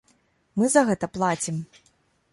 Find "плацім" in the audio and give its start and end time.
1.19-1.55